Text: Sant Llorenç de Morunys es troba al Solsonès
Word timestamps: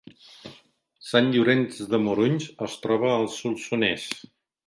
Sant 1.09 1.27
Llorenç 1.35 1.77
de 1.91 1.99
Morunys 2.07 2.49
es 2.67 2.77
troba 2.87 3.13
al 3.19 3.31
Solsonès 3.37 4.09